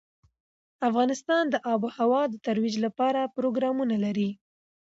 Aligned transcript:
افغانستان 0.89 1.43
د 1.49 1.55
آب 1.73 1.81
وهوا 1.87 2.21
د 2.29 2.35
ترویج 2.45 2.75
لپاره 2.85 3.31
پروګرامونه 3.35 3.95
لري. 4.05 4.29